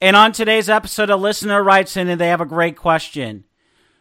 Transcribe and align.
And 0.00 0.14
on 0.14 0.30
today's 0.30 0.68
episode, 0.68 1.10
a 1.10 1.16
listener 1.16 1.62
writes 1.62 1.96
in 1.96 2.08
and 2.08 2.20
they 2.20 2.28
have 2.28 2.40
a 2.40 2.46
great 2.46 2.76
question. 2.76 3.44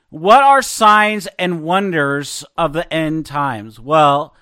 What 0.10 0.44
are 0.44 0.62
signs 0.62 1.28
and 1.40 1.64
wonders 1.64 2.46
of 2.56 2.74
the 2.74 2.92
end 2.94 3.26
times? 3.26 3.80
Well, 3.80 4.36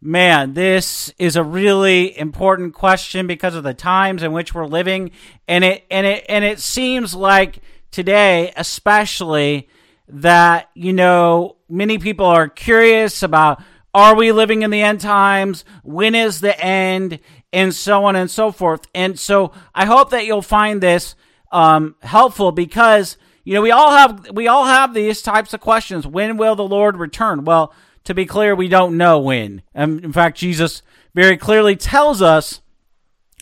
man, 0.00 0.54
this 0.54 1.12
is 1.16 1.36
a 1.36 1.44
really 1.44 2.18
important 2.18 2.74
question 2.74 3.28
because 3.28 3.54
of 3.54 3.62
the 3.62 3.74
times 3.74 4.24
in 4.24 4.32
which 4.32 4.54
we're 4.54 4.66
living. 4.66 5.12
And 5.46 5.62
it, 5.62 5.84
and 5.88 6.04
it, 6.04 6.26
and 6.28 6.44
it 6.44 6.58
seems 6.58 7.14
like 7.14 7.60
today, 7.92 8.52
especially, 8.56 9.68
that, 10.08 10.68
you 10.74 10.92
know, 10.92 11.58
many 11.68 11.98
people 11.98 12.26
are 12.26 12.48
curious 12.48 13.22
about 13.22 13.62
are 13.94 14.14
we 14.14 14.32
living 14.32 14.62
in 14.62 14.70
the 14.70 14.82
end 14.82 15.00
times? 15.00 15.64
When 15.82 16.14
is 16.14 16.40
the 16.40 16.58
end? 16.62 17.20
And 17.52 17.74
so 17.74 18.04
on 18.04 18.16
and 18.16 18.30
so 18.30 18.50
forth. 18.52 18.86
And 18.94 19.18
so 19.18 19.52
I 19.74 19.86
hope 19.86 20.10
that 20.10 20.26
you'll 20.26 20.42
find 20.42 20.80
this 20.80 21.14
um, 21.50 21.96
helpful 22.02 22.52
because 22.52 23.16
you 23.44 23.54
know 23.54 23.62
we 23.62 23.70
all 23.70 23.92
have 23.92 24.30
we 24.32 24.48
all 24.48 24.66
have 24.66 24.94
these 24.94 25.22
types 25.22 25.54
of 25.54 25.60
questions. 25.60 26.06
When 26.06 26.36
will 26.36 26.54
the 26.54 26.64
Lord 26.64 26.96
return? 26.96 27.44
Well, 27.44 27.72
to 28.04 28.14
be 28.14 28.26
clear, 28.26 28.54
we 28.54 28.68
don't 28.68 28.96
know 28.96 29.18
when. 29.18 29.62
And 29.74 30.04
in 30.04 30.12
fact, 30.12 30.38
Jesus 30.38 30.82
very 31.14 31.36
clearly 31.36 31.76
tells 31.76 32.22
us, 32.22 32.60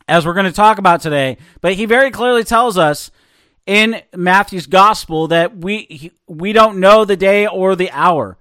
as 0.08 0.24
we're 0.24 0.34
going 0.34 0.46
to 0.46 0.52
talk 0.52 0.78
about 0.78 1.00
today, 1.00 1.38
but 1.60 1.74
he 1.74 1.84
very 1.84 2.10
clearly 2.10 2.44
tells 2.44 2.78
us 2.78 3.10
in 3.66 4.00
Matthew's 4.14 4.66
gospel 4.66 5.28
that 5.28 5.56
we 5.56 6.12
we 6.28 6.52
don't 6.52 6.78
know 6.78 7.04
the 7.04 7.16
day 7.16 7.46
or 7.46 7.74
the 7.74 7.90
hour, 7.90 8.38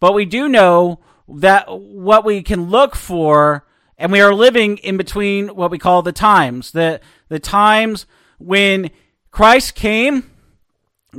but 0.00 0.14
we 0.14 0.24
do 0.24 0.48
know 0.48 1.00
that 1.28 1.66
what 1.68 2.24
we 2.24 2.42
can 2.42 2.68
look 2.68 2.96
for 2.96 3.64
and 3.98 4.10
we 4.10 4.20
are 4.20 4.34
living 4.34 4.78
in 4.78 4.96
between 4.96 5.48
what 5.48 5.70
we 5.70 5.78
call 5.78 6.02
the 6.02 6.12
times, 6.12 6.72
the, 6.72 7.00
the 7.28 7.38
times 7.38 8.06
when 8.38 8.90
Christ 9.30 9.74
came, 9.74 10.30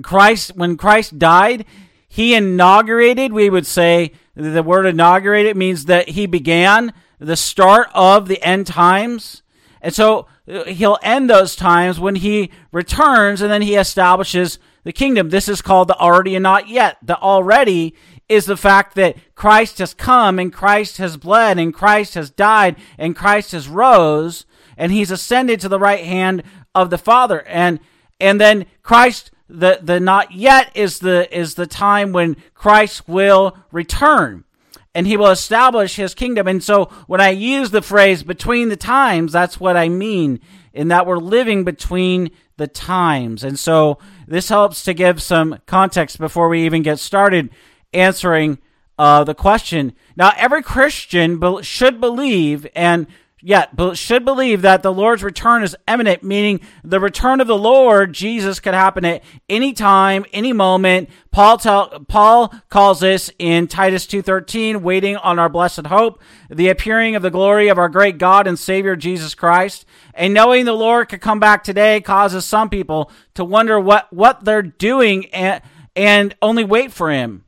Christ, 0.01 0.55
when 0.55 0.77
Christ 0.77 1.17
died, 1.17 1.65
he 2.07 2.33
inaugurated, 2.33 3.33
we 3.33 3.49
would 3.49 3.65
say, 3.65 4.11
the 4.35 4.63
word 4.63 4.85
inaugurated 4.85 5.55
means 5.55 5.85
that 5.85 6.09
he 6.09 6.25
began 6.25 6.93
the 7.19 7.35
start 7.35 7.87
of 7.93 8.27
the 8.27 8.41
end 8.43 8.67
times. 8.67 9.41
And 9.81 9.93
so 9.93 10.27
uh, 10.49 10.65
he'll 10.65 10.97
end 11.01 11.29
those 11.29 11.55
times 11.55 11.99
when 11.99 12.15
he 12.15 12.51
returns 12.71 13.41
and 13.41 13.51
then 13.51 13.61
he 13.61 13.75
establishes 13.75 14.59
the 14.83 14.93
kingdom. 14.93 15.29
This 15.29 15.47
is 15.47 15.61
called 15.61 15.87
the 15.87 15.97
already 15.97 16.35
and 16.35 16.43
not 16.43 16.67
yet. 16.67 16.97
The 17.01 17.17
already 17.17 17.95
is 18.27 18.45
the 18.45 18.57
fact 18.57 18.95
that 18.95 19.17
Christ 19.35 19.77
has 19.79 19.93
come 19.93 20.39
and 20.39 20.51
Christ 20.51 20.97
has 20.97 21.17
bled 21.17 21.59
and 21.59 21.73
Christ 21.73 22.15
has 22.15 22.29
died 22.29 22.75
and 22.97 23.15
Christ 23.15 23.51
has 23.51 23.67
rose 23.67 24.45
and 24.77 24.91
he's 24.91 25.11
ascended 25.11 25.59
to 25.61 25.69
the 25.69 25.79
right 25.79 26.03
hand 26.03 26.43
of 26.73 26.89
the 26.89 26.97
Father. 26.97 27.41
And 27.47 27.79
and 28.19 28.39
then 28.39 28.65
Christ 28.81 29.31
the 29.47 29.79
the 29.81 29.99
not 29.99 30.31
yet 30.31 30.71
is 30.75 30.99
the 30.99 31.27
is 31.37 31.55
the 31.55 31.67
time 31.67 32.11
when 32.11 32.35
Christ 32.53 33.07
will 33.07 33.57
return 33.71 34.43
and 34.95 35.05
he 35.05 35.17
will 35.17 35.29
establish 35.29 35.97
his 35.97 36.15
kingdom. 36.15 36.47
And 36.47 36.63
so 36.63 36.85
when 37.05 37.21
I 37.21 37.29
use 37.29 37.71
the 37.71 37.81
phrase 37.81 38.23
between 38.23 38.69
the 38.69 38.77
times, 38.77 39.33
that's 39.33 39.59
what 39.59 39.75
I 39.77 39.89
mean 39.89 40.39
in 40.73 40.87
that 40.87 41.05
we're 41.05 41.17
living 41.17 41.63
between 41.63 42.31
the 42.57 42.67
times. 42.67 43.43
And 43.43 43.59
so 43.59 43.99
this 44.25 44.49
helps 44.49 44.83
to 44.85 44.93
give 44.93 45.21
some 45.21 45.59
context 45.65 46.17
before 46.17 46.47
we 46.47 46.65
even 46.65 46.81
get 46.81 46.99
started 46.99 47.49
answering 47.95 48.59
uh, 48.97 49.23
the 49.23 49.35
question. 49.35 49.93
Now, 50.15 50.31
every 50.37 50.63
Christian 50.63 51.39
be- 51.39 51.63
should 51.63 51.99
believe 51.99 52.67
and 52.75 53.07
yet 53.41 53.75
be- 53.75 53.93
should 53.93 54.25
believe 54.25 54.63
that 54.63 54.81
the 54.81 54.91
Lord's 54.91 55.23
return 55.23 55.61
is 55.63 55.75
imminent, 55.87 56.23
meaning 56.23 56.59
the 56.83 56.99
return 56.99 57.39
of 57.39 57.47
the 57.47 57.57
Lord 57.57 58.13
Jesus 58.13 58.59
could 58.59 58.73
happen 58.73 59.05
at 59.05 59.23
any 59.47 59.71
time, 59.71 60.25
any 60.33 60.51
moment. 60.51 61.09
Paul 61.31 61.57
tell, 61.57 62.05
Paul 62.07 62.53
calls 62.69 63.01
this 63.01 63.29
in 63.37 63.67
Titus 63.67 64.07
2:13, 64.07 64.81
waiting 64.81 65.15
on 65.17 65.37
our 65.37 65.49
blessed 65.49 65.87
hope, 65.87 66.21
the 66.49 66.69
appearing 66.69 67.15
of 67.15 67.21
the 67.21 67.29
glory 67.29 67.67
of 67.67 67.77
our 67.77 67.89
great 67.89 68.17
God 68.17 68.47
and 68.47 68.57
Savior 68.57 68.95
Jesus 68.95 69.35
Christ. 69.35 69.85
And 70.15 70.33
knowing 70.33 70.65
the 70.65 70.73
Lord 70.73 71.09
could 71.09 71.21
come 71.21 71.39
back 71.39 71.63
today 71.63 72.01
causes 72.01 72.45
some 72.45 72.69
people 72.69 73.11
to 73.35 73.45
wonder 73.45 73.79
what 73.79 74.11
what 74.11 74.43
they're 74.43 74.61
doing 74.63 75.27
and, 75.27 75.61
and 75.95 76.35
only 76.41 76.63
wait 76.63 76.91
for 76.91 77.11
him. 77.11 77.44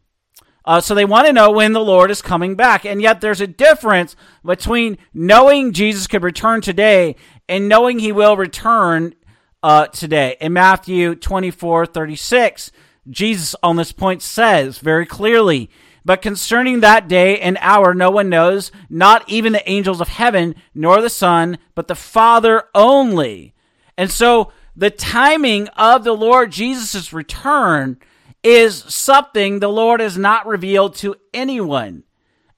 Uh, 0.68 0.82
so 0.82 0.94
they 0.94 1.06
want 1.06 1.26
to 1.26 1.32
know 1.32 1.50
when 1.50 1.72
the 1.72 1.80
Lord 1.80 2.12
is 2.12 2.22
coming 2.22 2.56
back. 2.56 2.86
And 2.86 3.02
yet 3.02 3.22
there's 3.22 3.40
a 3.40 3.48
difference 3.48 4.18
between 4.44 4.98
knowing 5.14 5.72
Jesus 5.72 6.08
could 6.08 6.24
return 6.24 6.60
today 6.60 7.16
and 7.48 7.70
knowing 7.70 8.00
he 8.00 8.12
will 8.12 8.36
return 8.36 9.16
uh, 9.64 9.88
today. 9.88 10.36
In 10.42 10.52
Matthew 10.52 11.16
24 11.16 11.86
36, 11.86 12.72
Jesus 13.10 13.56
on 13.64 13.78
this 13.78 13.94
point 13.94 14.22
says 14.22 14.80
very 14.80 15.06
clearly, 15.06 15.70
But 16.04 16.22
concerning 16.22 16.82
that 16.82 17.08
day 17.08 17.40
and 17.40 17.58
hour, 17.62 17.94
no 17.94 18.12
one 18.12 18.28
knows, 18.28 18.70
not 18.90 19.24
even 19.30 19.54
the 19.54 19.70
angels 19.70 20.02
of 20.02 20.10
heaven, 20.10 20.54
nor 20.76 21.02
the 21.02 21.10
Son, 21.10 21.60
but 21.76 21.88
the 21.88 21.96
Father 21.96 22.64
only. 22.76 23.54
And 23.98 24.12
so 24.12 24.52
the 24.78 24.92
timing 24.92 25.68
of 25.70 26.04
the 26.04 26.14
Lord 26.14 26.52
Jesus' 26.52 27.12
return 27.12 27.98
is 28.44 28.84
something 28.88 29.60
the 29.60 29.68
Lord 29.68 30.00
has 30.00 30.18
not 30.18 30.46
revealed 30.46 30.96
to 30.98 31.16
anyone. 31.34 32.04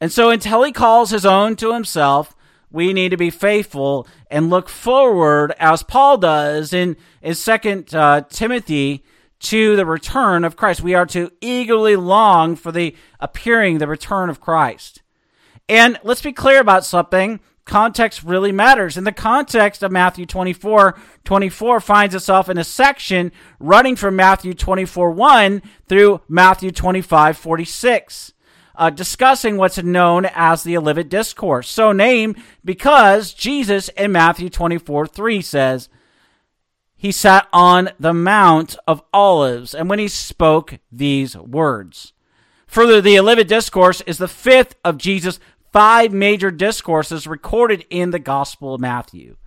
And 0.01 0.11
so 0.11 0.29
until 0.29 0.63
he 0.63 0.73
calls 0.73 1.11
his 1.11 1.25
own 1.25 1.55
to 1.55 1.73
himself, 1.73 2.35
we 2.69 2.91
need 2.91 3.09
to 3.09 3.17
be 3.17 3.29
faithful 3.29 4.05
and 4.29 4.49
look 4.49 4.67
forward, 4.67 5.53
as 5.59 5.81
Paul 5.81 6.17
does 6.17 6.73
in, 6.73 6.97
in 7.21 7.33
2 7.35 7.85
uh, 7.93 8.21
Timothy, 8.29 9.03
to 9.39 9.77
the 9.77 9.85
return 9.85 10.43
of 10.43 10.57
Christ. 10.57 10.81
We 10.81 10.93
are 10.93 11.05
to 11.07 11.31
eagerly 11.39 11.95
long 11.95 12.57
for 12.57 12.73
the 12.73 12.95
appearing, 13.21 13.77
the 13.77 13.87
return 13.87 14.29
of 14.29 14.41
Christ. 14.41 15.01
And 15.69 15.97
let's 16.03 16.21
be 16.21 16.33
clear 16.33 16.59
about 16.59 16.83
something 16.83 17.39
context 17.69 18.23
really 18.23 18.51
matters. 18.51 18.97
In 18.97 19.05
the 19.05 19.11
context 19.11 19.83
of 19.83 19.91
Matthew 19.91 20.25
24, 20.25 20.99
24 21.23 21.79
finds 21.79 22.15
itself 22.15 22.49
in 22.49 22.57
a 22.57 22.63
section 22.63 23.31
running 23.59 23.95
from 23.95 24.15
Matthew 24.15 24.53
24, 24.53 25.11
1 25.11 25.61
through 25.87 26.21
Matthew 26.27 26.71
25, 26.71 27.37
46. 27.37 28.33
Uh, 28.75 28.89
discussing 28.89 29.57
what's 29.57 29.77
known 29.77 30.25
as 30.33 30.63
the 30.63 30.77
Olivet 30.77 31.09
Discourse. 31.09 31.69
So 31.69 31.91
named 31.91 32.41
because 32.63 33.33
Jesus 33.33 33.89
in 33.89 34.11
Matthew 34.11 34.49
24 34.49 35.07
3 35.07 35.41
says, 35.41 35.89
He 36.95 37.11
sat 37.11 37.47
on 37.53 37.89
the 37.99 38.13
Mount 38.13 38.77
of 38.87 39.03
Olives, 39.13 39.75
and 39.75 39.89
when 39.89 39.99
he 39.99 40.07
spoke 40.07 40.79
these 40.91 41.35
words. 41.35 42.13
Further, 42.67 43.01
the 43.01 43.19
Olivet 43.19 43.47
Discourse 43.47 44.01
is 44.01 44.17
the 44.17 44.27
fifth 44.27 44.75
of 44.85 44.97
Jesus' 44.97 45.39
five 45.71 46.11
major 46.11 46.51
discourses 46.51 47.27
recorded 47.27 47.85
in 47.89 48.11
the 48.11 48.19
Gospel 48.19 48.75
of 48.75 48.81
Matthew. 48.81 49.37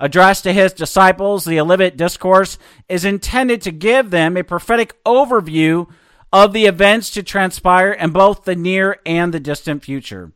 Addressed 0.00 0.44
to 0.44 0.52
his 0.52 0.72
disciples, 0.72 1.44
the 1.44 1.60
Olivet 1.60 1.96
Discourse 1.96 2.58
is 2.88 3.04
intended 3.04 3.62
to 3.62 3.70
give 3.70 4.10
them 4.10 4.36
a 4.36 4.42
prophetic 4.42 5.02
overview 5.04 5.88
of 6.32 6.52
the 6.52 6.66
events 6.66 7.10
to 7.10 7.22
transpire 7.22 7.92
in 7.92 8.10
both 8.10 8.44
the 8.44 8.56
near 8.56 8.98
and 9.04 9.32
the 9.32 9.40
distant 9.40 9.84
future. 9.84 10.32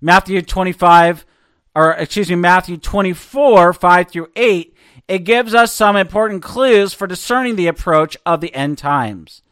Matthew 0.00 0.42
25, 0.42 1.24
or 1.74 1.92
excuse 1.92 2.28
me, 2.28 2.36
Matthew 2.36 2.76
24, 2.76 3.72
5 3.72 4.10
through 4.10 4.28
8, 4.36 4.76
it 5.06 5.20
gives 5.20 5.54
us 5.54 5.72
some 5.72 5.96
important 5.96 6.42
clues 6.42 6.92
for 6.92 7.06
discerning 7.06 7.56
the 7.56 7.68
approach 7.68 8.16
of 8.26 8.40
the 8.40 8.54
end 8.54 8.78
times 8.78 9.42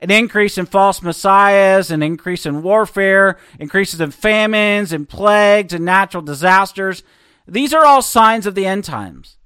an 0.00 0.10
increase 0.10 0.58
in 0.58 0.66
false 0.66 1.02
messiahs, 1.02 1.90
an 1.90 2.02
increase 2.02 2.46
in 2.46 2.62
warfare, 2.62 3.38
increases 3.58 4.00
in 4.00 4.10
famines 4.10 4.92
and 4.92 5.08
plagues 5.08 5.72
and 5.72 5.84
natural 5.84 6.22
disasters. 6.22 7.02
These 7.46 7.72
are 7.72 7.84
all 7.84 8.02
signs 8.02 8.46
of 8.46 8.54
the 8.54 8.66
end 8.66 8.84
times. 8.84 9.36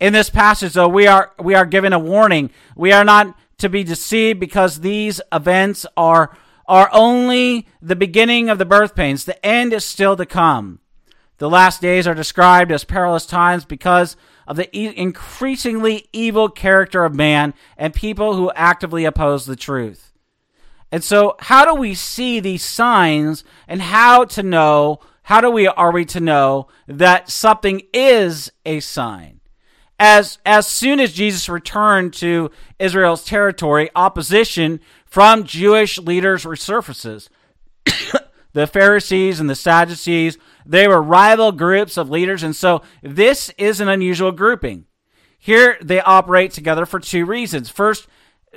In 0.00 0.12
this 0.12 0.30
passage, 0.30 0.74
though, 0.74 0.88
we 0.88 1.06
are 1.06 1.32
we 1.40 1.54
are 1.54 1.66
given 1.66 1.92
a 1.92 1.98
warning. 1.98 2.50
We 2.76 2.92
are 2.92 3.04
not 3.04 3.36
to 3.58 3.68
be 3.68 3.82
deceived 3.82 4.38
because 4.38 4.80
these 4.80 5.20
events 5.32 5.84
are 5.96 6.36
are 6.66 6.90
only 6.92 7.66
the 7.80 7.96
beginning 7.96 8.50
of 8.50 8.58
the 8.58 8.66
birth 8.66 8.94
pains. 8.94 9.24
The 9.24 9.44
end 9.44 9.72
is 9.72 9.84
still 9.84 10.16
to 10.16 10.26
come. 10.26 10.80
The 11.38 11.48
last 11.48 11.80
days 11.80 12.06
are 12.06 12.14
described 12.14 12.72
as 12.72 12.84
perilous 12.84 13.24
times 13.24 13.64
because 13.64 14.16
of 14.46 14.56
the 14.56 14.76
e- 14.76 14.96
increasingly 14.96 16.08
evil 16.12 16.48
character 16.48 17.04
of 17.04 17.14
man 17.14 17.54
and 17.76 17.94
people 17.94 18.34
who 18.34 18.50
actively 18.54 19.04
oppose 19.04 19.46
the 19.46 19.56
truth. 19.56 20.12
And 20.90 21.04
so, 21.04 21.36
how 21.38 21.64
do 21.64 21.78
we 21.78 21.94
see 21.94 22.40
these 22.40 22.64
signs 22.64 23.44
and 23.68 23.82
how 23.82 24.24
to 24.24 24.42
know, 24.42 25.00
how 25.22 25.40
do 25.40 25.50
we, 25.50 25.66
are 25.66 25.92
we 25.92 26.04
to 26.06 26.20
know 26.20 26.68
that 26.86 27.30
something 27.30 27.82
is 27.92 28.50
a 28.64 28.80
sign? 28.80 29.40
As, 30.00 30.38
as 30.46 30.66
soon 30.66 30.98
as 30.98 31.12
Jesus 31.12 31.48
returned 31.48 32.14
to 32.14 32.50
Israel's 32.78 33.24
territory, 33.24 33.90
opposition 33.94 34.80
from 35.04 35.44
Jewish 35.44 35.98
leaders 35.98 36.44
resurfaces. 36.44 37.28
the 38.58 38.66
Pharisees 38.66 39.38
and 39.38 39.48
the 39.48 39.54
Sadducees, 39.54 40.36
they 40.66 40.88
were 40.88 41.00
rival 41.00 41.52
groups 41.52 41.96
of 41.96 42.10
leaders, 42.10 42.42
and 42.42 42.56
so 42.56 42.82
this 43.02 43.50
is 43.56 43.80
an 43.80 43.88
unusual 43.88 44.32
grouping. 44.32 44.84
Here 45.38 45.78
they 45.80 46.00
operate 46.00 46.50
together 46.50 46.84
for 46.84 46.98
two 46.98 47.24
reasons. 47.24 47.68
First, 47.70 48.08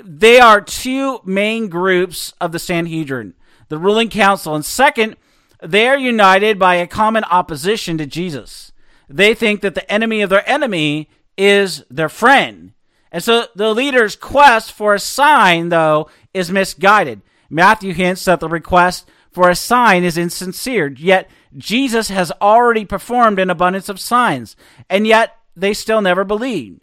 they 0.03 0.39
are 0.39 0.59
two 0.59 1.19
main 1.24 1.69
groups 1.69 2.33
of 2.42 2.51
the 2.51 2.57
Sanhedrin, 2.57 3.36
the 3.69 3.77
ruling 3.77 4.09
council, 4.09 4.56
and 4.56 4.65
second, 4.65 5.18
they 5.62 5.88
are 5.88 6.00
united 6.00 6.57
by 6.57 6.75
a 6.75 6.88
common 6.88 7.24
opposition 7.25 8.00
to 8.00 8.07
Jesus. 8.07 8.71
They 9.07 9.36
think 9.36 9.62
that 9.62 9.75
the 9.75 9.92
enemy 9.92 10.21
of 10.21 10.31
their 10.31 10.50
enemy 10.50 11.09
is 11.38 11.83
their 11.92 12.09
friend. 12.09 12.74
And 13.12 13.24
so 13.24 13.45
the 13.56 13.71
leader's 13.71 14.15
quest 14.15 14.71
for 14.71 14.95
a 14.95 15.00
sign, 15.00 15.69
though, 15.69 16.09
is 16.33 16.50
misguided. 16.50 17.21
Matthew 17.51 17.94
hints 17.94 18.25
that 18.25 18.39
the 18.39 18.50
request 18.50 19.07
for 19.31 19.50
a 19.50 19.56
sign 19.56 20.04
is 20.04 20.18
insincere, 20.18 20.88
yet 20.88 21.30
Jesus 21.56 22.10
has 22.10 22.31
already 22.42 22.86
performed 22.86 23.39
an 23.39 23.50
abundance 23.50 23.89
of 23.89 24.00
signs, 24.00 24.56
and 24.89 25.07
yet 25.07 25.38
they 25.56 25.74
still 25.74 26.01
never 26.01 26.24
believe. 26.24 26.81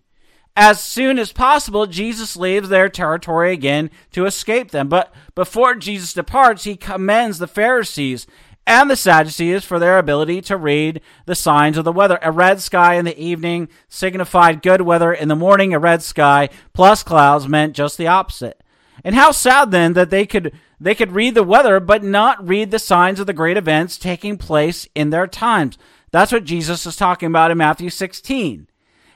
As 0.56 0.83
soon 0.83 1.21
as 1.21 1.33
possible, 1.33 1.87
Jesus 1.87 2.37
leaves 2.37 2.69
their 2.69 2.89
territory 2.89 3.53
again 3.53 3.91
to 4.11 4.27
escape 4.27 4.73
them. 4.73 4.89
But 4.89 5.15
before 5.37 5.77
Jesus 5.77 6.12
departs, 6.12 6.65
he 6.65 6.75
commends 6.75 7.39
the 7.39 7.47
Pharisees 7.47 8.27
and 8.67 8.91
the 8.91 8.97
Sadducees 8.97 9.65
for 9.65 9.79
their 9.79 9.99
ability 9.99 10.41
to 10.43 10.56
read 10.56 11.00
the 11.27 11.37
signs 11.37 11.79
of 11.79 11.85
the 11.85 11.93
weather. 11.93 12.19
A 12.23 12.33
red 12.33 12.61
sky 12.61 12.95
in 12.95 13.05
the 13.05 13.17
evening 13.17 13.69
signified 13.89 14.61
good 14.61 14.81
weather. 14.81 15.12
In 15.12 15.29
the 15.29 15.37
morning, 15.37 15.73
a 15.73 15.79
red 15.79 16.03
sky 16.03 16.49
plus 16.73 17.05
clouds 17.05 17.47
meant 17.47 17.77
just 17.77 17.97
the 17.97 18.09
opposite. 18.09 18.62
And 19.05 19.15
how 19.15 19.31
sad 19.31 19.71
then 19.71 19.93
that 19.95 20.11
they 20.11 20.27
could 20.27 20.53
they 20.81 20.95
could 20.95 21.12
read 21.12 21.35
the 21.35 21.43
weather 21.43 21.81
but 21.81 22.05
not 22.05 22.47
read 22.47 22.71
the 22.71 22.79
signs 22.79 23.19
of 23.19 23.27
the 23.27 23.33
great 23.33 23.56
events 23.56 23.99
taking 23.99 24.37
place 24.37 24.87
in 24.95 25.11
their 25.11 25.27
times. 25.27 25.79
That's 26.11 26.33
what 26.33 26.45
Jesus 26.45 26.87
is 26.87 26.97
talking 26.97 27.27
about 27.27 27.50
in 27.50 27.59
Matthew 27.59 27.91
16. 27.91 28.69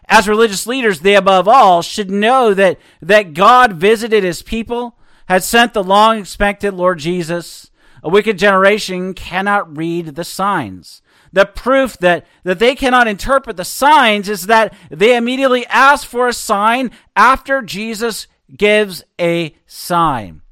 As 0.06 0.29
religious 0.29 0.67
leaders, 0.67 1.00
they 1.00 1.14
above 1.14 1.49
all 1.49 1.82
should 1.82 2.11
know 2.11 2.52
that 2.55 2.79
that 3.00 3.34
God 3.34 3.75
visited 3.75 4.25
his 4.25 4.43
people, 4.43 4.99
had 5.26 5.43
sent 5.43 5.73
the 5.73 5.84
long 5.84 6.19
expected 6.19 6.75
Lord 6.75 6.99
Jesus, 6.99 7.70
a 8.02 8.08
wicked 8.08 8.38
generation 8.38 9.14
cannot 9.14 9.76
read 9.76 10.17
the 10.17 10.25
signs. 10.25 11.02
The 11.32 11.46
proof 11.46 11.96
that, 11.99 12.26
that 12.43 12.58
they 12.58 12.75
cannot 12.75 13.08
interpret 13.08 13.56
the 13.56 13.64
signs 13.64 14.29
is 14.29 14.46
that 14.46 14.75
they 14.90 15.17
immediately 15.17 15.67
ask 15.67 16.06
for 16.06 16.29
a 16.29 16.32
sign 16.32 16.90
after 17.17 17.62
Jesus 17.62 18.26
gives 18.56 19.02
a 19.20 19.54
sign. 19.66 20.43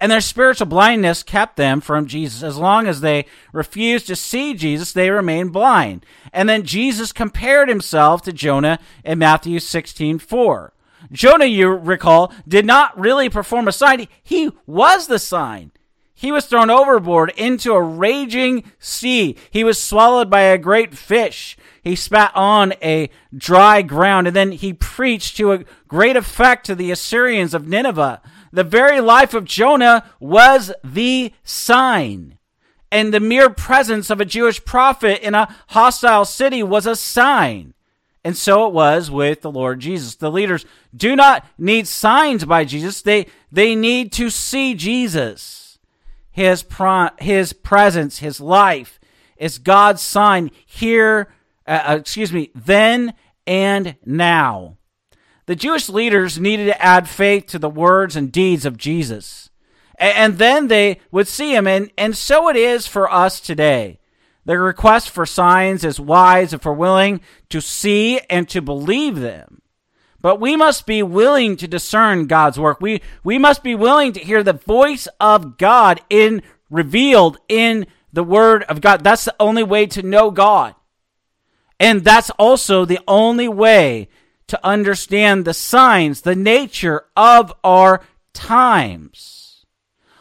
And 0.00 0.10
their 0.10 0.22
spiritual 0.22 0.66
blindness 0.66 1.22
kept 1.22 1.56
them 1.56 1.82
from 1.82 2.06
Jesus. 2.06 2.42
As 2.42 2.56
long 2.56 2.86
as 2.86 3.02
they 3.02 3.26
refused 3.52 4.06
to 4.06 4.16
see 4.16 4.54
Jesus, 4.54 4.92
they 4.92 5.10
remained 5.10 5.52
blind. 5.52 6.06
And 6.32 6.48
then 6.48 6.64
Jesus 6.64 7.12
compared 7.12 7.68
himself 7.68 8.22
to 8.22 8.32
Jonah 8.32 8.78
in 9.04 9.18
Matthew 9.18 9.60
16 9.60 10.18
4. 10.18 10.72
Jonah, 11.12 11.44
you 11.44 11.68
recall, 11.68 12.32
did 12.48 12.64
not 12.64 12.98
really 12.98 13.28
perform 13.28 13.68
a 13.68 13.72
sign. 13.72 14.06
He 14.22 14.50
was 14.66 15.06
the 15.06 15.18
sign. 15.18 15.72
He 16.20 16.32
was 16.32 16.44
thrown 16.44 16.68
overboard 16.68 17.32
into 17.34 17.72
a 17.72 17.80
raging 17.80 18.64
sea. 18.78 19.36
He 19.50 19.64
was 19.64 19.82
swallowed 19.82 20.28
by 20.28 20.42
a 20.42 20.58
great 20.58 20.94
fish. 20.94 21.56
He 21.82 21.96
spat 21.96 22.32
on 22.34 22.74
a 22.82 23.08
dry 23.34 23.80
ground, 23.80 24.26
and 24.26 24.36
then 24.36 24.52
he 24.52 24.74
preached 24.74 25.38
to 25.38 25.52
a 25.52 25.64
great 25.88 26.16
effect 26.16 26.66
to 26.66 26.74
the 26.74 26.90
Assyrians 26.90 27.54
of 27.54 27.66
Nineveh. 27.66 28.20
The 28.52 28.64
very 28.64 29.00
life 29.00 29.32
of 29.32 29.46
Jonah 29.46 30.04
was 30.20 30.70
the 30.84 31.32
sign. 31.42 32.36
And 32.92 33.14
the 33.14 33.20
mere 33.20 33.48
presence 33.48 34.10
of 34.10 34.20
a 34.20 34.26
Jewish 34.26 34.62
prophet 34.62 35.26
in 35.26 35.34
a 35.34 35.48
hostile 35.68 36.26
city 36.26 36.62
was 36.62 36.84
a 36.84 36.96
sign. 36.96 37.72
And 38.22 38.36
so 38.36 38.66
it 38.66 38.74
was 38.74 39.10
with 39.10 39.40
the 39.40 39.50
Lord 39.50 39.80
Jesus. 39.80 40.16
The 40.16 40.30
leaders 40.30 40.66
do 40.94 41.16
not 41.16 41.46
need 41.56 41.88
signs 41.88 42.44
by 42.44 42.66
Jesus. 42.66 43.00
They, 43.00 43.26
they 43.50 43.74
need 43.74 44.12
to 44.12 44.28
see 44.28 44.74
Jesus 44.74 45.59
his 46.30 46.62
pro- 46.62 47.10
his 47.18 47.52
presence, 47.52 48.18
his 48.18 48.40
life 48.40 49.00
is 49.36 49.58
God's 49.58 50.02
sign 50.02 50.50
here, 50.66 51.32
uh, 51.66 51.82
uh, 51.88 51.96
excuse 51.96 52.32
me, 52.32 52.50
then 52.54 53.14
and 53.46 53.96
now. 54.04 54.76
The 55.46 55.56
Jewish 55.56 55.88
leaders 55.88 56.38
needed 56.38 56.66
to 56.66 56.80
add 56.80 57.08
faith 57.08 57.46
to 57.46 57.58
the 57.58 57.70
words 57.70 58.14
and 58.14 58.30
deeds 58.30 58.64
of 58.64 58.76
Jesus. 58.76 59.50
And, 59.98 60.38
then 60.38 60.68
they 60.68 61.00
would 61.10 61.28
see 61.28 61.54
him. 61.54 61.66
And, 61.66 61.90
and 61.98 62.16
so 62.16 62.48
it 62.48 62.56
is 62.56 62.86
for 62.86 63.12
us 63.12 63.38
today. 63.38 63.98
The 64.46 64.58
request 64.58 65.10
for 65.10 65.26
signs 65.26 65.84
is 65.84 66.00
wise 66.00 66.54
if 66.54 66.64
we're 66.64 66.72
willing 66.72 67.20
to 67.50 67.60
see 67.60 68.18
and 68.30 68.48
to 68.48 68.62
believe 68.62 69.20
them. 69.20 69.60
But 70.22 70.40
we 70.40 70.56
must 70.56 70.86
be 70.86 71.02
willing 71.02 71.56
to 71.56 71.68
discern 71.68 72.26
God's 72.26 72.58
work. 72.58 72.80
We, 72.80 73.00
we 73.24 73.38
must 73.38 73.62
be 73.62 73.74
willing 73.74 74.12
to 74.12 74.20
hear 74.20 74.42
the 74.42 74.52
voice 74.52 75.08
of 75.18 75.56
God 75.56 76.00
in 76.10 76.42
revealed 76.68 77.38
in 77.48 77.86
the 78.12 78.24
word 78.24 78.62
of 78.64 78.80
God. 78.80 79.02
That's 79.02 79.24
the 79.24 79.34
only 79.40 79.62
way 79.62 79.86
to 79.86 80.02
know 80.02 80.30
God. 80.30 80.74
And 81.78 82.04
that's 82.04 82.30
also 82.30 82.84
the 82.84 83.00
only 83.08 83.48
way 83.48 84.08
to 84.48 84.66
understand 84.66 85.44
the 85.44 85.54
signs, 85.54 86.22
the 86.22 86.36
nature 86.36 87.04
of 87.16 87.54
our 87.64 88.02
times. 88.32 89.49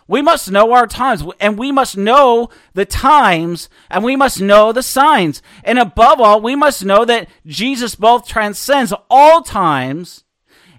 We 0.09 0.23
must 0.23 0.49
know 0.49 0.71
our 0.71 0.87
times, 0.87 1.23
and 1.39 1.55
we 1.55 1.71
must 1.71 1.95
know 1.95 2.49
the 2.73 2.83
times, 2.83 3.69
and 3.91 4.03
we 4.03 4.15
must 4.15 4.41
know 4.41 4.71
the 4.71 4.81
signs. 4.81 5.43
And 5.63 5.77
above 5.77 6.19
all, 6.19 6.41
we 6.41 6.55
must 6.55 6.83
know 6.83 7.05
that 7.05 7.29
Jesus 7.45 7.93
both 7.93 8.27
transcends 8.27 8.91
all 9.07 9.43
times 9.43 10.23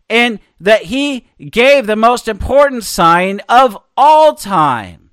and 0.08 0.40
that 0.58 0.86
he 0.86 1.28
gave 1.48 1.86
the 1.86 1.94
most 1.94 2.26
important 2.26 2.82
sign 2.82 3.40
of 3.48 3.78
all 3.96 4.34
time. 4.34 5.12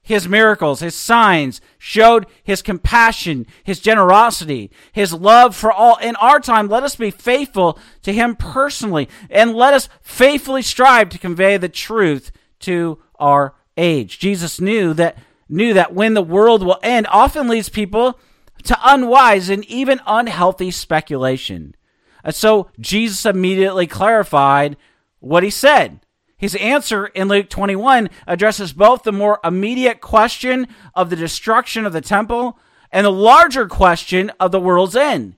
His 0.00 0.28
miracles, 0.28 0.78
his 0.78 0.94
signs 0.94 1.60
showed 1.76 2.26
his 2.44 2.62
compassion, 2.62 3.48
his 3.64 3.80
generosity, 3.80 4.70
his 4.92 5.12
love 5.12 5.56
for 5.56 5.72
all. 5.72 5.96
In 5.96 6.14
our 6.16 6.38
time, 6.38 6.68
let 6.68 6.84
us 6.84 6.94
be 6.94 7.10
faithful 7.10 7.80
to 8.02 8.12
him 8.12 8.36
personally 8.36 9.08
and 9.28 9.56
let 9.56 9.74
us 9.74 9.88
faithfully 10.00 10.62
strive 10.62 11.08
to 11.08 11.18
convey 11.18 11.56
the 11.56 11.68
truth 11.68 12.30
to 12.60 13.00
our 13.18 13.54
age. 13.76 14.18
Jesus 14.18 14.60
knew 14.60 14.94
that 14.94 15.16
knew 15.48 15.74
that 15.74 15.92
when 15.92 16.14
the 16.14 16.22
world 16.22 16.62
will 16.62 16.78
end 16.82 17.06
often 17.10 17.48
leads 17.48 17.68
people 17.68 18.18
to 18.64 18.78
unwise 18.82 19.48
and 19.48 19.64
even 19.66 20.00
unhealthy 20.06 20.70
speculation. 20.70 21.74
And 22.22 22.34
so 22.34 22.70
Jesus 22.80 23.26
immediately 23.26 23.86
clarified 23.86 24.76
what 25.20 25.42
he 25.42 25.50
said. 25.50 26.00
His 26.36 26.54
answer 26.56 27.06
in 27.06 27.28
Luke 27.28 27.48
21 27.48 28.10
addresses 28.26 28.72
both 28.72 29.02
the 29.02 29.12
more 29.12 29.38
immediate 29.44 30.00
question 30.00 30.66
of 30.94 31.10
the 31.10 31.16
destruction 31.16 31.86
of 31.86 31.92
the 31.92 32.00
temple 32.00 32.58
and 32.90 33.06
the 33.06 33.12
larger 33.12 33.66
question 33.66 34.30
of 34.40 34.50
the 34.50 34.60
world's 34.60 34.96
end. 34.96 35.36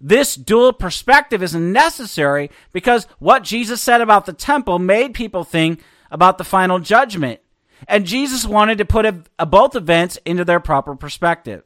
This 0.00 0.34
dual 0.34 0.72
perspective 0.72 1.42
is 1.42 1.54
necessary 1.54 2.50
because 2.72 3.06
what 3.18 3.42
Jesus 3.42 3.80
said 3.80 4.00
about 4.00 4.26
the 4.26 4.32
temple 4.32 4.78
made 4.78 5.14
people 5.14 5.44
think 5.44 5.80
about 6.14 6.38
the 6.38 6.44
final 6.44 6.78
judgment. 6.78 7.40
And 7.88 8.06
Jesus 8.06 8.46
wanted 8.46 8.78
to 8.78 8.84
put 8.84 9.04
a, 9.04 9.24
a, 9.36 9.44
both 9.44 9.74
events 9.74 10.16
into 10.24 10.44
their 10.44 10.60
proper 10.60 10.94
perspective. 10.94 11.64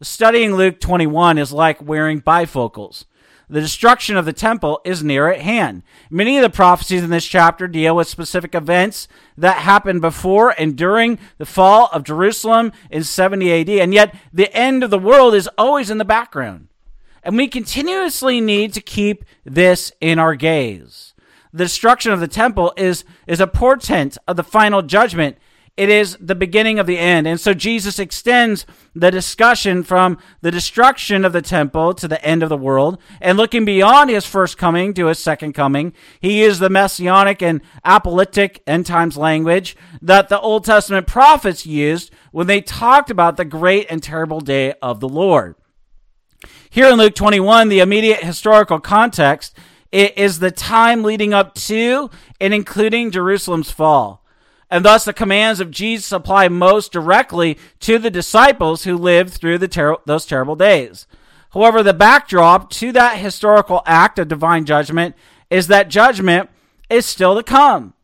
Studying 0.00 0.54
Luke 0.54 0.78
21 0.78 1.36
is 1.36 1.52
like 1.52 1.82
wearing 1.82 2.22
bifocals. 2.22 3.06
The 3.48 3.60
destruction 3.60 4.16
of 4.16 4.24
the 4.24 4.32
temple 4.32 4.80
is 4.84 5.02
near 5.02 5.28
at 5.28 5.40
hand. 5.40 5.82
Many 6.10 6.36
of 6.38 6.42
the 6.42 6.50
prophecies 6.50 7.02
in 7.02 7.10
this 7.10 7.26
chapter 7.26 7.66
deal 7.66 7.96
with 7.96 8.06
specific 8.06 8.54
events 8.54 9.08
that 9.36 9.58
happened 9.58 10.00
before 10.00 10.54
and 10.56 10.76
during 10.76 11.18
the 11.38 11.46
fall 11.46 11.88
of 11.92 12.04
Jerusalem 12.04 12.72
in 12.88 13.02
70 13.02 13.60
AD, 13.60 13.68
and 13.68 13.92
yet 13.92 14.14
the 14.32 14.52
end 14.56 14.84
of 14.84 14.90
the 14.90 14.98
world 14.98 15.34
is 15.34 15.48
always 15.58 15.90
in 15.90 15.98
the 15.98 16.04
background. 16.04 16.68
And 17.24 17.36
we 17.36 17.48
continuously 17.48 18.40
need 18.40 18.72
to 18.74 18.80
keep 18.80 19.24
this 19.44 19.92
in 20.00 20.20
our 20.20 20.36
gaze 20.36 21.14
the 21.56 21.64
destruction 21.64 22.12
of 22.12 22.20
the 22.20 22.28
temple 22.28 22.74
is, 22.76 23.02
is 23.26 23.40
a 23.40 23.46
portent 23.46 24.16
of 24.26 24.36
the 24.36 24.44
final 24.44 24.82
judgment. 24.82 25.36
it 25.76 25.90
is 25.90 26.16
the 26.18 26.34
beginning 26.34 26.78
of 26.78 26.86
the 26.86 26.96
end. 26.96 27.26
And 27.26 27.38
so 27.38 27.52
Jesus 27.52 27.98
extends 27.98 28.64
the 28.94 29.10
discussion 29.10 29.82
from 29.82 30.16
the 30.40 30.50
destruction 30.50 31.22
of 31.22 31.34
the 31.34 31.42
temple 31.42 31.92
to 31.94 32.08
the 32.08 32.24
end 32.24 32.42
of 32.42 32.48
the 32.48 32.56
world. 32.56 32.98
And 33.20 33.36
looking 33.36 33.66
beyond 33.66 34.08
his 34.08 34.24
first 34.24 34.56
coming 34.56 34.94
to 34.94 35.06
his 35.06 35.18
second 35.18 35.52
coming, 35.52 35.92
he 36.18 36.42
used 36.42 36.60
the 36.60 36.70
messianic 36.70 37.42
and 37.42 37.60
apocalyptic 37.84 38.62
end 38.66 38.86
times 38.86 39.18
language 39.18 39.76
that 40.00 40.30
the 40.30 40.40
Old 40.40 40.64
Testament 40.64 41.06
prophets 41.06 41.66
used 41.66 42.10
when 42.32 42.46
they 42.46 42.62
talked 42.62 43.10
about 43.10 43.36
the 43.36 43.44
great 43.44 43.86
and 43.90 44.02
terrible 44.02 44.40
day 44.40 44.72
of 44.80 45.00
the 45.00 45.08
Lord. 45.08 45.56
Here 46.70 46.88
in 46.88 46.96
Luke 46.96 47.14
21, 47.14 47.68
the 47.68 47.80
immediate 47.80 48.22
historical 48.22 48.80
context 48.80 49.56
is 49.96 50.38
the 50.38 50.50
time 50.50 51.02
leading 51.02 51.32
up 51.32 51.54
to 51.54 52.10
and 52.40 52.52
including 52.52 53.10
Jerusalem's 53.10 53.70
fall. 53.70 54.22
And 54.70 54.84
thus, 54.84 55.04
the 55.04 55.12
commands 55.12 55.60
of 55.60 55.70
Jesus 55.70 56.10
apply 56.10 56.48
most 56.48 56.92
directly 56.92 57.56
to 57.80 57.98
the 57.98 58.10
disciples 58.10 58.84
who 58.84 58.96
lived 58.96 59.34
through 59.34 59.58
ter- 59.58 59.96
those 60.06 60.26
terrible 60.26 60.56
days. 60.56 61.06
However, 61.50 61.82
the 61.82 61.94
backdrop 61.94 62.70
to 62.70 62.92
that 62.92 63.18
historical 63.18 63.82
act 63.86 64.18
of 64.18 64.28
divine 64.28 64.66
judgment 64.66 65.14
is 65.50 65.68
that 65.68 65.88
judgment 65.88 66.50
is 66.90 67.06
still 67.06 67.36
to 67.36 67.42
come. 67.42 67.94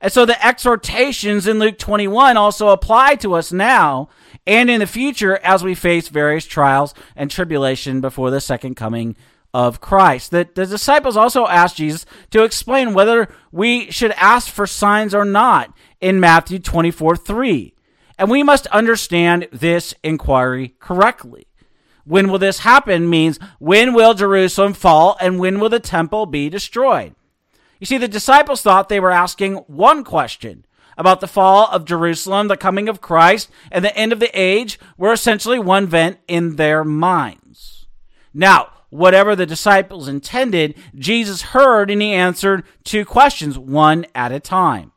And 0.00 0.12
so 0.12 0.24
the 0.24 0.44
exhortations 0.44 1.46
in 1.46 1.58
Luke 1.58 1.78
21 1.78 2.36
also 2.36 2.68
apply 2.68 3.16
to 3.16 3.34
us 3.34 3.52
now 3.52 4.08
and 4.46 4.70
in 4.70 4.80
the 4.80 4.86
future 4.86 5.38
as 5.38 5.64
we 5.64 5.74
face 5.74 6.08
various 6.08 6.46
trials 6.46 6.94
and 7.14 7.30
tribulation 7.30 8.00
before 8.00 8.30
the 8.30 8.40
second 8.40 8.74
coming 8.76 9.16
of 9.56 9.80
Christ. 9.80 10.32
The, 10.32 10.46
the 10.54 10.66
disciples 10.66 11.16
also 11.16 11.46
asked 11.46 11.78
Jesus 11.78 12.04
to 12.30 12.44
explain 12.44 12.92
whether 12.92 13.34
we 13.50 13.90
should 13.90 14.10
ask 14.12 14.50
for 14.52 14.66
signs 14.66 15.14
or 15.14 15.24
not 15.24 15.74
in 15.98 16.20
Matthew 16.20 16.58
24 16.58 17.16
3. 17.16 17.74
And 18.18 18.30
we 18.30 18.42
must 18.42 18.66
understand 18.66 19.48
this 19.50 19.94
inquiry 20.04 20.74
correctly. 20.78 21.46
When 22.04 22.28
will 22.30 22.38
this 22.38 22.58
happen 22.60 23.08
means 23.08 23.38
when 23.58 23.94
will 23.94 24.12
Jerusalem 24.12 24.74
fall 24.74 25.16
and 25.22 25.40
when 25.40 25.58
will 25.58 25.70
the 25.70 25.80
temple 25.80 26.26
be 26.26 26.50
destroyed? 26.50 27.14
You 27.80 27.86
see, 27.86 27.96
the 27.96 28.08
disciples 28.08 28.60
thought 28.60 28.90
they 28.90 29.00
were 29.00 29.10
asking 29.10 29.54
one 29.68 30.04
question 30.04 30.66
about 30.98 31.20
the 31.20 31.26
fall 31.26 31.68
of 31.72 31.86
Jerusalem, 31.86 32.48
the 32.48 32.58
coming 32.58 32.90
of 32.90 33.00
Christ, 33.00 33.50
and 33.72 33.82
the 33.82 33.96
end 33.96 34.12
of 34.12 34.20
the 34.20 34.38
age 34.38 34.78
were 34.98 35.14
essentially 35.14 35.58
one 35.58 35.84
event 35.84 36.18
in 36.28 36.56
their 36.56 36.84
minds. 36.84 37.86
Now, 38.34 38.68
whatever 38.90 39.34
the 39.34 39.46
disciples 39.46 40.08
intended, 40.08 40.74
Jesus 40.94 41.42
heard 41.42 41.90
and 41.90 42.00
he 42.00 42.12
answered 42.12 42.64
two 42.84 43.04
questions, 43.04 43.58
one 43.58 44.06
at 44.14 44.32
a 44.32 44.40
time. 44.40 44.92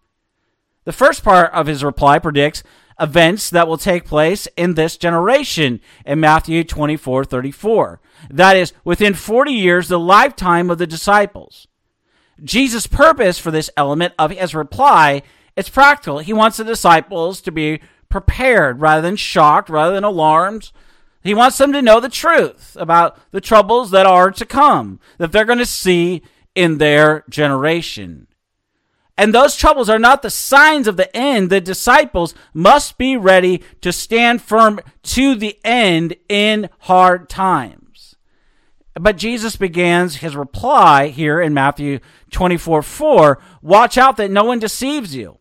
The 0.85 0.93
first 0.93 1.23
part 1.23 1.51
of 1.53 1.67
his 1.67 1.83
reply 1.83 2.19
predicts 2.19 2.63
events 2.99 3.49
that 3.49 3.67
will 3.67 3.77
take 3.77 4.05
place 4.05 4.47
in 4.57 4.73
this 4.73 4.97
generation 4.97 5.79
in 6.05 6.19
Matthew 6.19 6.63
24 6.63 7.25
34. 7.25 8.01
That 8.29 8.57
is, 8.57 8.73
within 8.83 9.13
40 9.13 9.51
years, 9.51 9.87
the 9.87 9.99
lifetime 9.99 10.69
of 10.69 10.77
the 10.77 10.87
disciples. 10.87 11.67
Jesus' 12.43 12.87
purpose 12.87 13.39
for 13.39 13.51
this 13.51 13.69
element 13.77 14.13
of 14.17 14.31
his 14.31 14.55
reply 14.55 15.21
is 15.55 15.69
practical. 15.69 16.19
He 16.19 16.33
wants 16.33 16.57
the 16.57 16.63
disciples 16.63 17.41
to 17.41 17.51
be 17.51 17.81
prepared 18.09 18.81
rather 18.81 19.01
than 19.01 19.15
shocked, 19.15 19.69
rather 19.69 19.93
than 19.93 20.03
alarmed. 20.03 20.71
He 21.21 21.33
wants 21.33 21.57
them 21.57 21.73
to 21.73 21.81
know 21.81 21.99
the 21.99 22.09
truth 22.09 22.77
about 22.79 23.17
the 23.31 23.41
troubles 23.41 23.91
that 23.91 24.05
are 24.05 24.31
to 24.31 24.45
come, 24.45 24.99
that 25.17 25.31
they're 25.31 25.45
going 25.45 25.59
to 25.59 25.65
see 25.65 26.21
in 26.55 26.77
their 26.77 27.23
generation. 27.29 28.27
And 29.17 29.35
those 29.35 29.57
troubles 29.57 29.89
are 29.89 29.99
not 29.99 30.21
the 30.21 30.29
signs 30.29 30.87
of 30.87 30.95
the 30.95 31.13
end. 31.15 31.49
The 31.49 31.59
disciples 31.59 32.33
must 32.53 32.97
be 32.97 33.17
ready 33.17 33.61
to 33.81 33.91
stand 33.91 34.41
firm 34.41 34.79
to 35.03 35.35
the 35.35 35.59
end 35.65 36.15
in 36.29 36.69
hard 36.79 37.27
times. 37.27 38.15
But 38.93 39.17
Jesus 39.17 39.57
begins 39.57 40.17
his 40.17 40.37
reply 40.37 41.07
here 41.07 41.41
in 41.41 41.53
Matthew 41.53 41.99
24 42.31 42.81
4. 42.81 43.39
Watch 43.61 43.97
out 43.97 44.15
that 44.17 44.31
no 44.31 44.45
one 44.45 44.59
deceives 44.59 45.13
you. 45.13 45.39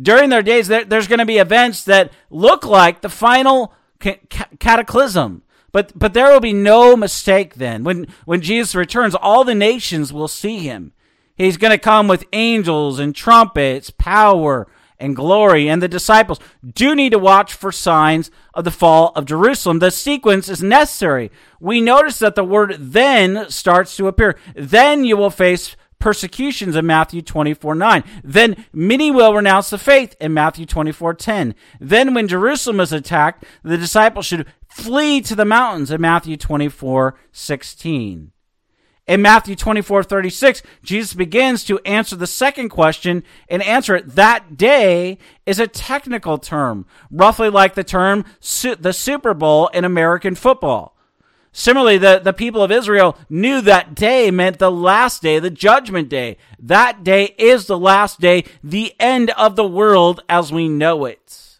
During 0.00 0.30
their 0.30 0.42
days, 0.42 0.68
there's 0.68 1.08
going 1.08 1.18
to 1.18 1.26
be 1.26 1.38
events 1.38 1.84
that 1.84 2.12
look 2.30 2.64
like 2.64 3.00
the 3.00 3.08
final 3.08 3.74
cataclysm. 4.00 5.42
But, 5.72 5.96
but 5.96 6.14
there 6.14 6.32
will 6.32 6.40
be 6.40 6.52
no 6.52 6.96
mistake 6.96 7.54
then. 7.54 7.84
When, 7.84 8.08
when 8.24 8.40
Jesus 8.40 8.74
returns, 8.74 9.14
all 9.14 9.44
the 9.44 9.54
nations 9.54 10.12
will 10.12 10.28
see 10.28 10.58
him. 10.58 10.92
He's 11.36 11.56
going 11.56 11.70
to 11.70 11.78
come 11.78 12.08
with 12.08 12.26
angels 12.32 12.98
and 12.98 13.14
trumpets, 13.14 13.90
power 13.90 14.66
and 14.98 15.16
glory. 15.16 15.68
And 15.68 15.80
the 15.80 15.88
disciples 15.88 16.38
do 16.62 16.94
need 16.94 17.10
to 17.10 17.18
watch 17.18 17.54
for 17.54 17.72
signs 17.72 18.30
of 18.52 18.64
the 18.64 18.70
fall 18.70 19.12
of 19.16 19.24
Jerusalem. 19.24 19.78
The 19.78 19.90
sequence 19.90 20.48
is 20.48 20.62
necessary. 20.62 21.30
We 21.58 21.80
notice 21.80 22.18
that 22.18 22.34
the 22.34 22.44
word 22.44 22.76
then 22.78 23.48
starts 23.48 23.96
to 23.96 24.08
appear. 24.08 24.36
Then 24.54 25.04
you 25.04 25.16
will 25.16 25.30
face 25.30 25.76
persecutions 26.00 26.74
in 26.74 26.86
Matthew 26.86 27.22
24 27.22 27.74
9. 27.76 28.04
Then 28.24 28.64
many 28.72 29.10
will 29.10 29.34
renounce 29.34 29.70
the 29.70 29.78
faith 29.78 30.16
in 30.20 30.34
Matthew 30.34 30.66
24 30.66 31.14
10. 31.14 31.54
Then 31.78 32.14
when 32.14 32.26
Jerusalem 32.26 32.80
is 32.80 32.92
attacked, 32.92 33.44
the 33.62 33.78
disciples 33.78 34.26
should 34.26 34.46
flee 34.68 35.20
to 35.20 35.36
the 35.36 35.44
mountains 35.44 35.90
in 35.90 36.00
Matthew 36.00 36.36
24 36.36 37.16
16. 37.30 38.32
In 39.06 39.22
Matthew 39.22 39.56
24 39.56 40.04
36, 40.04 40.62
Jesus 40.84 41.14
begins 41.14 41.64
to 41.64 41.80
answer 41.80 42.14
the 42.14 42.28
second 42.28 42.68
question 42.68 43.24
and 43.48 43.62
answer 43.62 43.96
it. 43.96 44.14
That 44.14 44.56
day 44.56 45.18
is 45.46 45.58
a 45.58 45.66
technical 45.66 46.38
term, 46.38 46.86
roughly 47.10 47.50
like 47.50 47.74
the 47.74 47.82
term 47.82 48.24
the 48.40 48.92
Super 48.92 49.34
Bowl 49.34 49.66
in 49.68 49.84
American 49.84 50.36
football. 50.36 50.96
Similarly, 51.52 51.98
the, 51.98 52.20
the 52.22 52.32
people 52.32 52.62
of 52.62 52.70
Israel 52.70 53.18
knew 53.28 53.60
that 53.62 53.94
day 53.94 54.30
meant 54.30 54.58
the 54.58 54.70
last 54.70 55.20
day, 55.20 55.38
the 55.38 55.50
judgment 55.50 56.08
day. 56.08 56.36
That 56.58 57.02
day 57.02 57.34
is 57.38 57.66
the 57.66 57.78
last 57.78 58.20
day, 58.20 58.44
the 58.62 58.94
end 59.00 59.30
of 59.30 59.56
the 59.56 59.66
world 59.66 60.22
as 60.28 60.52
we 60.52 60.68
know 60.68 61.04
it. 61.06 61.58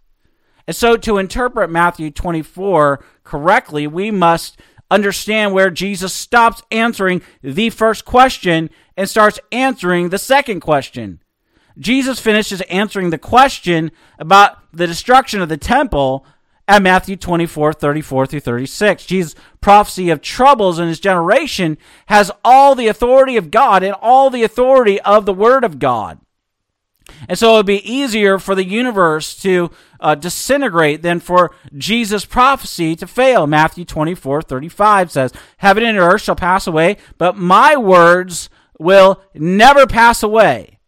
And 0.66 0.76
so, 0.76 0.96
to 0.98 1.18
interpret 1.18 1.70
Matthew 1.70 2.12
24 2.12 3.04
correctly, 3.24 3.88
we 3.88 4.12
must 4.12 4.60
understand 4.90 5.52
where 5.52 5.70
Jesus 5.70 6.12
stops 6.12 6.62
answering 6.70 7.22
the 7.42 7.70
first 7.70 8.04
question 8.04 8.70
and 8.96 9.08
starts 9.08 9.40
answering 9.50 10.10
the 10.10 10.18
second 10.18 10.60
question. 10.60 11.20
Jesus 11.78 12.20
finishes 12.20 12.60
answering 12.62 13.10
the 13.10 13.18
question 13.18 13.90
about 14.18 14.58
the 14.72 14.86
destruction 14.86 15.40
of 15.40 15.48
the 15.48 15.56
temple 15.56 16.24
at 16.70 16.82
Matthew 16.82 17.16
24, 17.16 17.72
34 17.72 18.26
through 18.26 18.40
36. 18.40 19.04
Jesus' 19.04 19.34
prophecy 19.60 20.08
of 20.08 20.22
troubles 20.22 20.78
in 20.78 20.86
his 20.86 21.00
generation 21.00 21.76
has 22.06 22.30
all 22.44 22.76
the 22.76 22.86
authority 22.86 23.36
of 23.36 23.50
God 23.50 23.82
and 23.82 23.92
all 24.00 24.30
the 24.30 24.44
authority 24.44 25.00
of 25.00 25.26
the 25.26 25.34
Word 25.34 25.64
of 25.64 25.80
God. 25.80 26.20
And 27.28 27.36
so 27.36 27.54
it 27.54 27.56
would 27.56 27.66
be 27.66 27.92
easier 27.92 28.38
for 28.38 28.54
the 28.54 28.64
universe 28.64 29.34
to 29.42 29.72
uh, 29.98 30.14
disintegrate 30.14 31.02
than 31.02 31.18
for 31.18 31.50
Jesus' 31.76 32.24
prophecy 32.24 32.94
to 32.94 33.06
fail. 33.08 33.48
Matthew 33.48 33.84
24, 33.84 34.42
35 34.42 35.10
says, 35.10 35.32
Heaven 35.56 35.82
and 35.82 35.98
earth 35.98 36.22
shall 36.22 36.36
pass 36.36 36.68
away, 36.68 36.98
but 37.18 37.36
my 37.36 37.76
words 37.76 38.48
will 38.78 39.20
never 39.34 39.88
pass 39.88 40.22
away. 40.22 40.78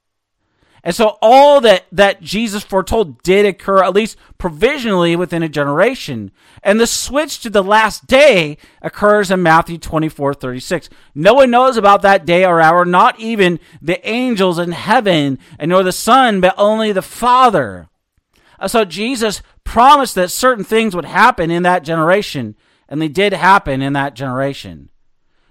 And 0.85 0.95
so 0.95 1.17
all 1.23 1.61
that, 1.61 1.85
that 1.93 2.21
Jesus 2.23 2.65
foretold 2.65 3.23
did 3.23 3.47
occur, 3.47 3.85
at 3.85 3.95
least 3.95 4.17
provisionally, 4.37 5.15
within 5.15 5.43
a 5.43 5.49
generation. 5.49 6.33
And 6.63 6.81
the 6.81 6.89
switch 6.89 7.39
to 7.41 7.51
the 7.51 7.63
last 7.63 8.09
day 8.09 8.59
occurs 8.81 9.31
in 9.31 9.43
Matthew 9.43 9.79
24, 9.79 10.35
36. 10.35 10.89
No 11.15 11.35
one 11.35 11.53
knows 11.53 11.77
about 11.77 12.03
that 12.03 12.27
day 12.27 12.45
or 12.45 12.61
hour, 12.61 12.85
not 12.85 13.19
even 13.21 13.61
the 13.81 14.05
angels 14.09 14.59
in 14.59 14.73
heaven, 14.73 15.39
and 15.57 15.69
nor 15.69 15.85
the 15.85 15.93
Son, 15.93 16.41
but 16.41 16.55
only 16.59 16.91
the 16.91 17.03
Father. 17.03 17.89
So 18.67 18.85
Jesus 18.85 19.41
promised 19.65 20.17
that 20.17 20.31
certain 20.31 20.65
things 20.65 20.97
would 20.97 21.05
happen 21.05 21.51
in 21.51 21.63
that 21.63 21.85
generation, 21.85 22.57
and 22.89 23.01
they 23.01 23.09
did 23.09 23.33
happen 23.33 23.83
in 23.83 23.93
that 23.93 24.15
generation. 24.15 24.91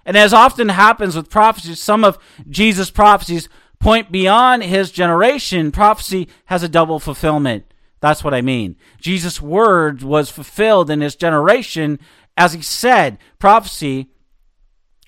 And 0.04 0.16
as 0.16 0.32
often 0.32 0.68
happens 0.68 1.14
with 1.14 1.30
prophecies, 1.30 1.80
some 1.80 2.04
of 2.04 2.18
Jesus' 2.48 2.90
prophecies 2.90 3.48
point 3.82 4.12
beyond 4.12 4.62
his 4.62 4.90
generation, 4.90 5.72
prophecy 5.72 6.28
has 6.46 6.62
a 6.62 6.68
double 6.68 7.00
fulfillment. 7.00 7.64
That's 8.00 8.24
what 8.24 8.32
I 8.32 8.40
mean. 8.40 8.76
Jesus' 9.00 9.42
word 9.42 10.02
was 10.02 10.30
fulfilled 10.30 10.88
in 10.88 11.00
his 11.00 11.16
generation. 11.16 11.98
As 12.36 12.52
he 12.52 12.62
said, 12.62 13.18
prophecy 13.38 14.10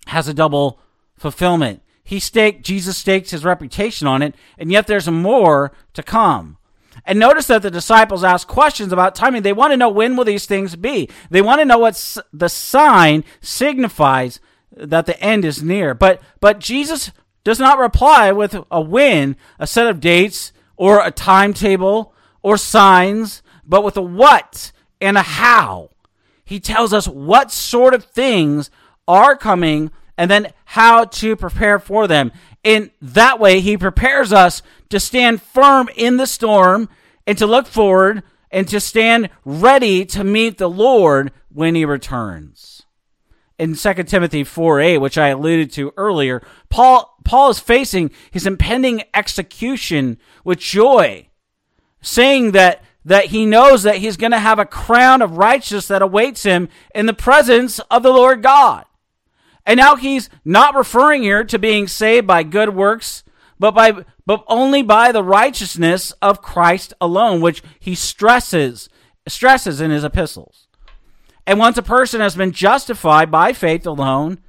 has 0.09 0.29
a 0.29 0.35
double 0.35 0.81
fulfillment. 1.17 1.83
He 2.03 2.21
staked, 2.21 2.67
Jesus 2.67 2.99
staked 2.99 3.31
his 3.31 3.45
reputation 3.45 4.07
on 4.07 4.23
it, 4.23 4.35
and 4.59 4.71
yet 4.71 4.87
there's 4.87 5.09
more 5.09 5.73
to 5.95 6.03
come. 6.03 6.59
And 7.07 7.19
notice 7.19 7.47
that 7.47 7.63
the 7.63 7.71
disciples 7.71 8.23
ask 8.23 8.47
questions 8.47 8.93
about 8.93 9.15
timing. 9.15 9.43
They 9.43 9.53
want 9.53 9.73
to 9.73 9.77
know 9.77 9.89
when 9.89 10.17
will 10.17 10.25
these 10.25 10.47
things 10.47 10.77
be. 10.77 11.09
They 11.31 11.43
want 11.43 11.61
to 11.61 11.65
know 11.65 11.79
what 11.79 12.19
the 12.33 12.49
sign 12.49 13.25
signifies 13.41 14.41
that 14.77 15.07
the 15.07 15.21
end 15.21 15.45
is 15.45 15.63
near. 15.63 15.95
But 15.95 16.21
but 16.41 16.61
Jesus 16.61 17.11
does 17.45 17.61
not 17.61 17.79
reply 17.79 18.33
with 18.33 18.57
a 18.71 18.81
when, 18.81 19.37
a 19.59 19.67
set 19.67 19.87
of 19.87 20.01
dates, 20.01 20.53
or 20.77 21.05
a 21.05 21.11
timetable, 21.11 22.15
or 22.43 22.57
signs, 22.57 23.43
but 23.67 23.85
with 23.85 23.97
a 23.97 24.03
what 24.03 24.73
and 25.01 25.17
a 25.17 25.23
how. 25.23 25.91
He 26.45 26.61
tells 26.61 26.93
us 26.93 27.07
what 27.07 27.51
sort 27.51 27.95
of 27.95 28.05
things 28.05 28.71
are 29.07 29.37
coming 29.37 29.91
and 30.17 30.31
then 30.31 30.53
how 30.65 31.05
to 31.05 31.37
prepare 31.37 31.79
for 31.79 32.07
them. 32.07 32.33
In 32.63 32.91
that 33.01 33.39
way, 33.39 33.61
he 33.61 33.77
prepares 33.77 34.33
us 34.33 34.63
to 34.89 35.01
stand 35.01 35.43
firm 35.43 35.89
in 35.97 36.17
the 36.17 36.27
storm 36.27 36.89
and 37.27 37.37
to 37.39 37.47
look 37.47 37.67
forward 37.67 38.23
and 38.51 38.69
to 38.69 38.81
stand 38.81 39.31
ready 39.45 40.05
to 40.07 40.23
meet 40.23 40.59
the 40.59 40.71
Lord 40.71 41.33
when 41.53 41.75
he 41.75 41.85
returns. 41.85 42.83
In 43.59 43.75
2 43.75 43.95
Timothy 44.05 44.45
4a, 44.45 45.01
which 45.01 45.19
I 45.19 45.29
alluded 45.29 45.73
to 45.73 45.93
earlier, 45.97 46.43
Paul, 46.69 47.14
Paul 47.25 47.51
is 47.51 47.59
facing 47.59 48.11
his 48.31 48.47
impending 48.47 49.03
execution 49.15 50.19
with 50.45 50.59
joy, 50.59 51.29
saying 52.01 52.53
that, 52.53 52.83
that 53.05 53.27
he 53.27 53.47
knows 53.47 53.83
that 53.83 53.97
he's 53.97 54.17
going 54.17 54.33
to 54.33 54.39
have 54.39 54.59
a 54.59 54.67
crown 54.67 55.23
of 55.23 55.39
righteousness 55.39 55.89
that 55.89 56.03
awaits 56.03 56.43
him 56.43 56.69
in 56.95 57.07
the 57.07 57.15
presence 57.15 57.79
of 57.91 58.03
the 58.03 58.13
Lord 58.13 58.43
God. 58.43 58.85
And 59.67 59.79
now 59.79 59.97
he's 59.97 60.29
not 60.45 60.75
referring 60.75 61.23
here 61.23 61.45
to 61.45 61.59
being 61.59 61.89
saved 61.89 62.27
by 62.27 62.43
good 62.43 62.75
works, 62.75 63.25
but 63.59 63.73
by 63.73 64.05
but 64.27 64.45
only 64.47 64.83
by 64.83 65.13
the 65.13 65.23
righteousness 65.23 66.13
of 66.23 66.43
Christ 66.43 66.95
alone, 67.01 67.41
which 67.41 67.63
he 67.79 67.95
stresses 67.95 68.89
stresses 69.27 69.81
in 69.81 69.91
his 69.91 70.05
epistles. 70.05 70.69
And 71.47 71.59
once 71.59 71.77
a 71.77 71.83
person 71.83 72.21
has 72.21 72.37
been 72.37 72.53
justified 72.53 73.31
by 73.31 73.53
faith 73.53 73.87
alone, 73.87 74.41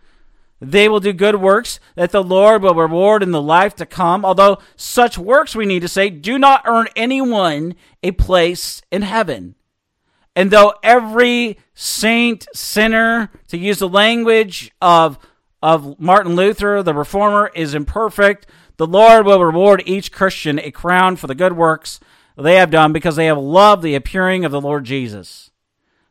they 0.61 0.87
will 0.87 0.99
do 0.99 1.13
good 1.13 1.35
works 1.35 1.79
that 1.95 2.11
the 2.11 2.23
Lord 2.23 2.61
will 2.61 2.75
reward 2.75 3.21
in 3.21 3.31
the 3.31 3.41
life 3.41 3.75
to 3.75 3.85
come. 3.85 4.23
Although 4.23 4.59
such 4.75 5.17
works, 5.17 5.55
we 5.55 5.65
need 5.65 5.81
to 5.81 5.87
say, 5.87 6.09
do 6.09 6.37
not 6.37 6.63
earn 6.65 6.87
anyone 6.95 7.75
a 8.01 8.11
place 8.11 8.81
in 8.91 9.01
heaven. 9.01 9.55
And 10.35 10.51
though 10.51 10.73
every 10.83 11.57
saint, 11.73 12.47
sinner, 12.53 13.31
to 13.47 13.57
use 13.57 13.79
the 13.79 13.89
language 13.89 14.71
of, 14.81 15.17
of 15.61 15.99
Martin 15.99 16.35
Luther, 16.35 16.83
the 16.83 16.93
reformer, 16.93 17.51
is 17.55 17.73
imperfect, 17.73 18.47
the 18.77 18.87
Lord 18.87 19.25
will 19.25 19.43
reward 19.43 19.83
each 19.85 20.11
Christian 20.11 20.59
a 20.59 20.71
crown 20.71 21.15
for 21.15 21.27
the 21.27 21.35
good 21.35 21.53
works 21.53 21.99
they 22.37 22.55
have 22.55 22.69
done 22.69 22.91
because 22.91 23.15
they 23.15 23.27
have 23.27 23.37
loved 23.37 23.81
the 23.81 23.95
appearing 23.95 24.43
of 24.43 24.51
the 24.51 24.59
Lord 24.59 24.83
Jesus. 24.83 25.51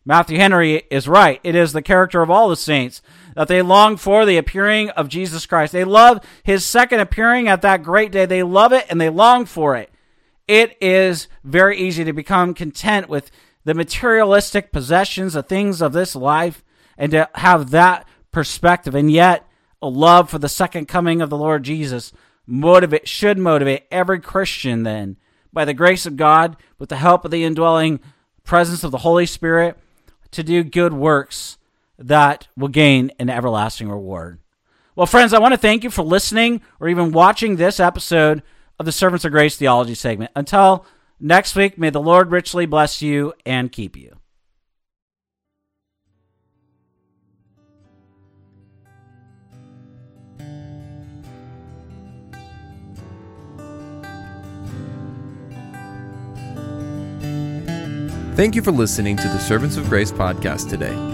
Matthew 0.07 0.39
Henry 0.39 0.83
is 0.91 1.09
right. 1.09 1.41
It 1.43 1.55
is 1.55 1.73
the 1.73 1.83
character 1.83 2.23
of 2.23 2.31
all 2.31 2.49
the 2.49 2.57
saints 2.57 3.03
that 3.35 3.49
they 3.49 3.63
long 3.63 3.97
for 3.97 4.25
the 4.25 4.37
appearing 4.37 4.91
of 4.91 5.09
Jesus 5.09 5.47
Christ. 5.47 5.73
They 5.73 5.85
love 5.85 6.25
his 6.43 6.65
second 6.65 7.01
appearing 7.01 7.49
at 7.49 7.63
that 7.63 7.83
great 7.83 8.13
day. 8.13 8.27
They 8.27 8.43
love 8.43 8.73
it 8.73 8.87
and 8.89 9.01
they 9.01 9.11
long 9.11 9.45
for 9.45 9.77
it. 9.77 9.91
It 10.47 10.77
is 10.81 11.29
very 11.43 11.79
easy 11.79 12.05
to 12.05 12.13
become 12.13 12.55
content 12.55 13.09
with 13.09 13.31
the 13.65 13.75
materialistic 13.75 14.73
possessions, 14.73 15.33
the 15.33 15.43
things 15.43 15.81
of 15.81 15.93
this 15.93 16.15
life, 16.15 16.63
and 16.99 17.11
to 17.13 17.29
have 17.35 17.71
that 17.71 18.07
perspective. 18.31 18.95
And 18.95 19.11
yet, 19.11 19.49
a 19.81 19.89
love 19.89 20.31
for 20.31 20.39
the 20.39 20.49
second 20.49 20.87
coming 20.87 21.21
of 21.21 21.31
the 21.31 21.37
Lord 21.37 21.63
Jesus 21.63 22.13
motivate 22.47 23.09
should 23.09 23.39
motivate 23.39 23.85
every 23.91 24.21
Christian 24.21 24.83
then, 24.83 25.17
by 25.53 25.65
the 25.65 25.75
grace 25.75 26.05
of 26.05 26.17
God, 26.17 26.57
with 26.79 26.91
the 26.91 26.97
help 26.97 27.25
of 27.25 27.31
the 27.31 27.45
indwelling 27.45 28.01
presence 28.45 28.85
of 28.85 28.91
the 28.91 28.99
Holy 28.99 29.25
Spirit, 29.25 29.79
to 30.31 30.43
do 30.43 30.63
good 30.63 30.93
works 30.93 31.57
that 31.99 32.49
will 32.57 32.69
gain 32.69 33.13
an 33.19 33.31
everlasting 33.31 33.89
reward. 33.89 34.41
Well, 34.97 35.07
friends, 35.07 35.33
I 35.33 35.41
want 35.41 35.53
to 35.53 35.59
thank 35.59 35.83
you 35.83 35.91
for 35.91 36.03
listening 36.03 36.61
or 36.79 36.89
even 36.89 37.13
watching 37.13 37.57
this 37.57 37.81
episode 37.81 38.43
of 38.79 38.87
the 38.87 38.93
Servants 38.93 39.25
of 39.25 39.33
Grace 39.33 39.57
Theology 39.57 39.95
segment. 39.95 40.31
Until 40.37 40.87
next 41.19 41.57
week, 41.57 41.79
may 41.79 41.91
the 41.91 42.01
Lord 42.01 42.31
richly 42.31 42.67
bless 42.67 43.03
you 43.03 43.33
and 43.45 43.73
keep 43.73 43.97
you. 43.97 44.17
Thank 58.35 58.57
you 58.57 58.63
for 58.63 58.73
listening 58.73 59.17
to 59.19 59.29
the 59.29 59.39
Servants 59.39 59.77
of 59.77 59.89
Grace 59.89 60.11
podcast 60.11 60.69
today. 60.69 61.14